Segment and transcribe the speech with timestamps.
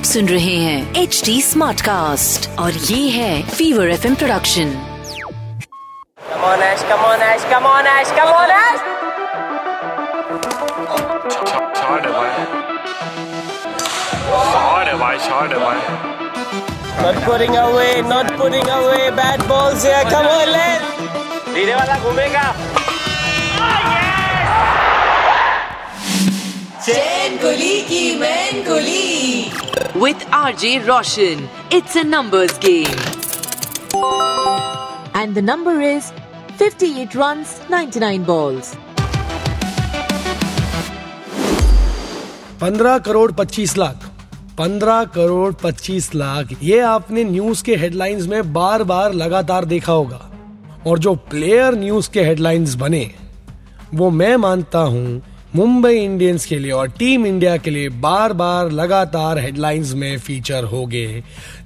[0.00, 4.72] आप सुन रहे हैं एच डी स्मार्ट कास्ट और ये है फीवर एफ़ इम प्रोडक्शन
[18.32, 18.68] कमोनिंग
[21.74, 22.54] वाला घूमेगा।
[26.90, 29.50] Chain Kuli Ki Main Kuli.
[29.96, 32.96] With R J Roshan it's a numbers game
[35.20, 36.08] and the number is
[36.58, 38.72] 58 runs 99 balls.
[42.60, 44.10] पंद्रह करोड़ पच्चीस लाख।
[44.58, 50.30] पंद्रह करोड़ पच्चीस लाख। ये आपने न्यूज़ के हेडलाइंस में बार बार लगातार देखा होगा।
[50.86, 53.10] और जो प्लेयर न्यूज़ के हेडलाइंस बने
[53.94, 55.22] वो मैं मानता हूँ
[55.56, 60.64] मुंबई इंडियंस के लिए और टीम इंडिया के लिए बार बार लगातार हेडलाइंस में फीचर
[60.64, 61.22] हो गए।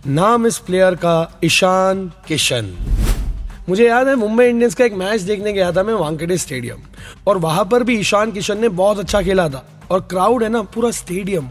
[0.07, 2.73] नाम इस प्लेयर का ईशान किशन।
[3.69, 6.79] मुझे याद है, मुंबई इंडियंस का एक मैच देखने गया था मैं वानखेड़े स्टेडियम।
[7.27, 10.63] और वहाँ पर भी ईशान किशन ने बहुत अच्छा खेला था। और क्राउड है ना,
[10.63, 11.49] पूरा स्टेडियम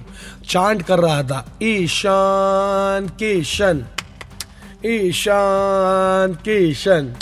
[0.49, 3.85] चांट कर रहा था। Ishan Kishan
[4.85, 7.13] Ishan Kishan.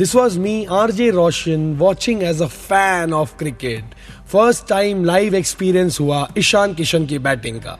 [0.00, 3.94] This was me, RJ Roshan, watching as a fan of cricket.
[4.32, 7.76] First time live experience हुआ ईशान किशन की बैटिंग का।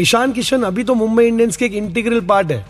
[0.00, 2.64] ईशान किशन अभी तो मुंबई इंडियंस के एक इंटीग्रल पार्ट है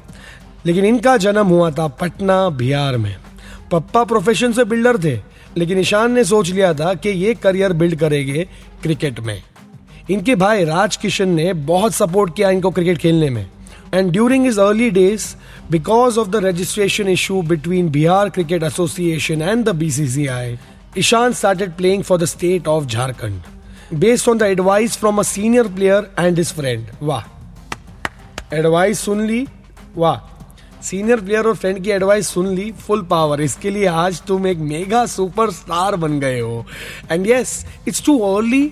[0.67, 3.17] लेकिन इनका जन्म हुआ था पटना बिहार में।
[3.73, 5.19] पप्पा प्रोफेशन से बिल्डर थे
[5.57, 8.49] लेकिन ईशान ने सोच लिया था कि ये करियर बिल्ड करेंगे
[8.83, 9.43] क्रिकेट में।
[10.11, 13.47] इनके भाई राज किशन ने बहुत सपोर्ट किया इनको क्रिकेट खेलने में।
[13.93, 15.37] And during his early days,
[15.69, 20.59] because of the registration issue between Bihar Cricket Association and the BCCI,
[20.95, 23.41] Ishan started playing for the state of Jharkhand.
[23.99, 26.87] Based on the advice from a senior player and his friend.
[27.03, 27.25] वाह
[28.57, 29.47] advice सुन ली
[29.97, 34.47] वाह senior player और friend की advice सुन ली full power इसके लिए आज तुम
[34.47, 36.65] एक मेगा सुपर स्टार बन गए हो
[37.11, 38.63] and yes it's too early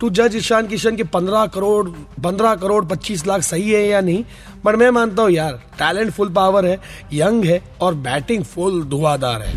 [0.00, 1.88] to जज ईशान किशन के 15 करोड़
[2.22, 4.24] 15 करोड़ 25 लाख सही है या नहीं?
[4.64, 6.78] बट मैं मानता हूँ, यार टैलेंट फुल पावर है
[7.12, 9.54] यंग है और बैटिंग फुल धुआंधार है।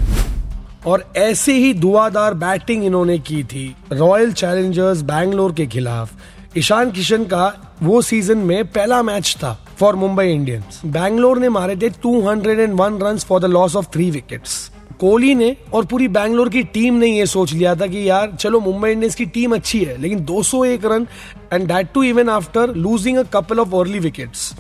[0.87, 7.23] और ऐसे ही धुआंधार बैटिंग इन्होंने की थी रॉयल चैलेंजर्स बैंगलोर के खिलाफ। ईशान किशन
[7.25, 7.45] का
[7.83, 13.25] वो सीज़न में पहला मैच था फॉर मुंबई इंडियंस बैंगलोर ने मारे थे 201 runs
[13.25, 14.59] for the loss of three wickets
[15.03, 18.59] Kohli ने और पूरी बैंगलोर की टीम ने ये सोच लिया था कि यार, चलो
[18.59, 21.07] मुंबई इंडियंस की टीम अच्छी है, लेकिन 201 run
[21.53, 24.53] and that too even after losing a couple of early wickets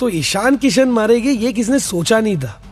[0.00, 2.62] तो ईशान किशन मारेंगे, ये किसने सोचा नहीं था?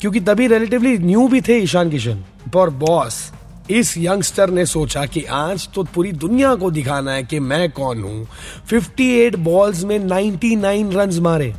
[0.00, 2.24] क्योंकि तभी रिलेटिवली न्यू भी थे ईशान किशन।
[2.54, 3.32] पर बॉस
[3.70, 8.02] इस यंगस्टर ने सोचा कि आज तो पूरी दुनिया को दिखाना है कि मैं कौन
[8.02, 8.26] हूँ।
[8.68, 11.54] 58 बॉल्स में 99 रन्स मारे।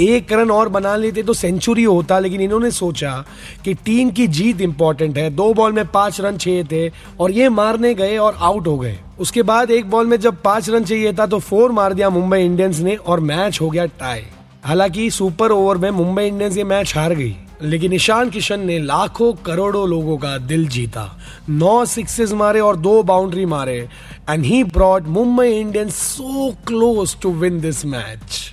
[0.00, 3.12] एक रन और बना लेते तो सेंचुरी होता, लेकिन इन्होंने सोचा
[3.64, 6.88] कि टीम की जीत इंपॉर्टेंट है। दो बॉल में पाँच रन चाहिए थे
[7.20, 10.68] और ये मारने गए और आउट हो गए। उसके बाद एक बॉल में जब पाँच
[10.70, 14.22] रन चाहिए था तो फोर मार दिया मुंबई इंडियंस ने और मैच हो गया टाई
[14.64, 19.32] हालाँकि सुपर ओवर में मुंबई इंडियंस ये मैच हार गई, लेकिन ईशान किशन ने लाखों
[19.44, 21.10] करोड़ों लोगों का दिल जीता।
[21.50, 23.78] नौ सिक्सेस मारे और दो बाउंड्री मारे
[24.30, 28.52] and he brought Mumbai Indians so close to win this match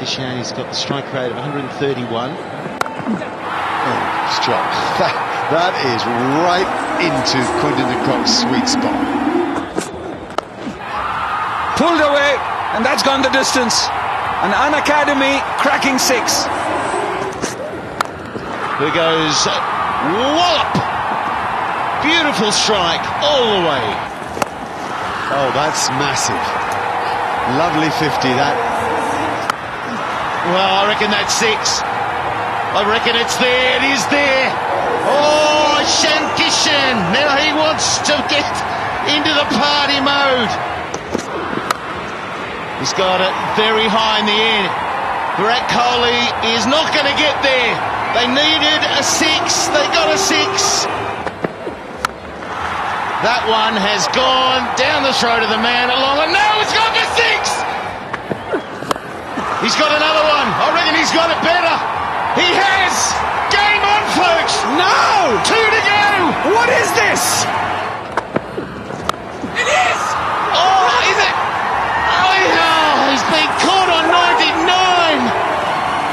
[0.00, 1.68] He's got the strike rate of 131.
[1.76, 2.36] Oh,
[4.32, 4.72] strike.
[4.96, 5.12] That,
[5.52, 6.00] that is
[6.40, 6.64] right
[7.04, 8.96] into Quinton de Kock's sweet spot.
[11.76, 12.32] pulled away,
[12.72, 13.92] and that's gone the distance.
[14.40, 16.48] An unacademy cracking six.
[18.80, 19.36] There goes
[20.16, 20.72] wallop.
[22.00, 23.84] Beautiful strike all the way.
[25.28, 26.40] Oh, that's massive.
[27.60, 28.99] Lovely 50 that.
[30.40, 31.84] Well, I reckon that's six.
[31.84, 33.76] I reckon it's there.
[33.76, 34.48] It is there.
[35.04, 36.96] Oh, Shankishan.
[37.12, 38.48] Now he wants to get
[39.12, 40.48] into the party mode.
[42.80, 44.64] He's got it very high in the air.
[45.36, 46.24] Virat Kohli
[46.56, 47.72] is not going to get there.
[48.16, 49.68] They needed a six.
[49.76, 50.88] They got a six.
[53.20, 56.24] That one has gone down the throat of the man along.
[56.24, 57.69] And now it's gone for six.
[59.60, 60.48] He's got another one.
[60.56, 61.76] I reckon he's got it better.
[62.40, 62.96] He has.
[63.52, 64.56] Game on, folks.
[64.72, 65.36] No.
[65.44, 66.00] Two to go.
[66.56, 67.44] What is this?
[69.60, 70.00] It is.
[70.56, 71.36] Oh, is it?
[72.24, 73.12] Oh, yeah.
[73.12, 75.28] He's been caught on 99.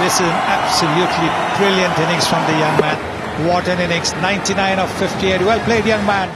[0.03, 2.99] This is an absolutely brilliant innings from the young man.
[3.47, 4.11] What an innings.
[4.19, 5.39] 99 of 58.
[5.39, 6.27] Well played, young man.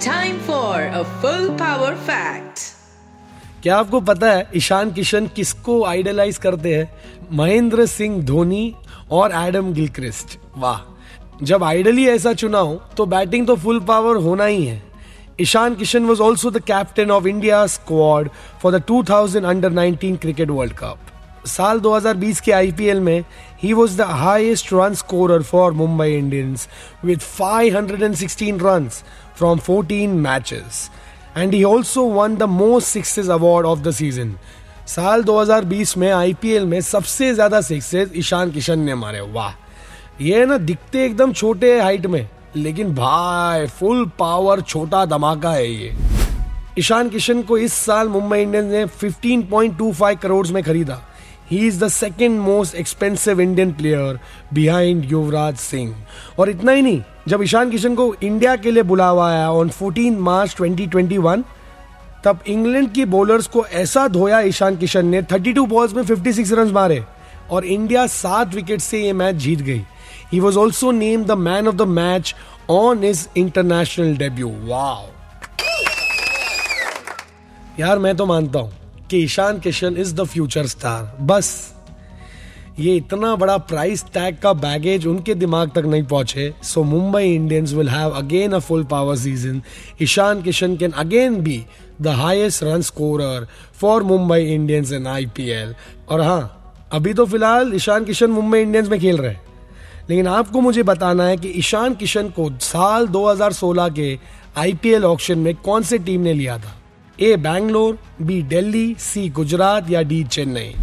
[0.00, 2.73] Time for a full power fact.
[3.64, 6.88] क्या आपको पता है ईशान किशन किसको idolise करते हैं?
[7.32, 8.74] महेंद्र सिंह धोनी
[9.10, 10.80] और Adam Gilchrist. वाह,
[11.42, 14.82] जब आइडल ही ऐसा चुना हो तो बैटिंग तो फुल पावर होना ही है।
[15.40, 18.28] Ishan Kishan was also the captain of India squad
[18.62, 23.24] for the 2000 under 19 cricket world cup साल 2020 के आईपीएल में
[23.62, 26.68] he was the highest run scorer for Mumbai Indians
[27.04, 29.02] with 516 runs
[29.38, 30.88] from 14 matches
[31.36, 34.34] and he also won the most sixes award of the season
[34.86, 39.52] साल 2020 में IPL में सबसे ज़्यादा sixes Ishan Kishan ने मारे। वाह।
[40.20, 45.92] ये ना दिखते एकदम छोटे हाइट में, लेकिन भाई फुल पावर छोटा धमाका है ये।
[46.78, 51.00] ईशान किशन को इस साल मुंबई इंडियंस ने 15.25 करोड़ में खरीदा।
[51.50, 54.18] He is the second most expensive Indian player
[54.54, 55.94] behind Yuvraj Singh
[56.38, 60.18] और इतना ही नहीं, जब ईशान किशन को इंडिया के लिए बुलावा आया ऑन 14
[60.20, 61.42] मार्च 2021
[62.24, 66.70] तब इंग्लैंड की बॉलर्स को ऐसा धोया ईशान किशन ने 32 बॉल्स में 56 रन
[66.72, 67.02] मारे
[67.50, 69.82] और इंडिया सात विकेट से ये मैच जीत गई।
[70.32, 72.34] He was also name the man of the match
[72.70, 75.06] on his international debut wow
[77.80, 81.72] यार, मैं तो मानता हूँ। कि Ishan Kishan is the future star बस।
[82.80, 87.72] ये इतना बड़ा प्राइस टैग का बैगेज उनके दिमाग तक नहीं पहुँचे। So Mumbai Indians
[87.72, 89.62] will have again a full power season
[90.02, 91.64] Ishan Kishan can again be
[92.02, 93.46] the highest run scorer
[93.80, 95.74] for Mumbai Indians in IPL
[96.08, 96.42] और हाँ
[96.92, 99.42] अभी तो फ़िलहाल ईशान किशन मुंबई इंडियंस में खेल रहे हैं।
[100.10, 104.18] लेकिन आपको मुझे बताना है कि ईशान किशन को साल 2016 के
[104.56, 106.74] आईपीएल ऑक्शन में कौन से टीम ने लिया था?
[107.18, 110.74] A Bangalore, B Delhi, C Gujarat या डी चेन्नई।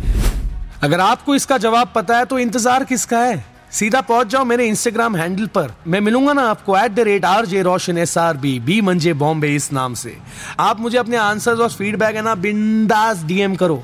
[0.83, 3.44] अगर आपको इसका जवाब पता है तो इंतज़ार किसका है?
[3.72, 7.45] सीधा पहुँच जाओ मेरे इंस्टाग्राम हैंडल पर। मैं मिलूँगा ना आपको at the rate R
[7.45, 10.16] J Roshan S R B B मंजे बॉम्बे इस नाम से।
[10.60, 13.84] आप मुझे अपने आंसर्स और फीडबैक है ना बिंदास डीएम करो।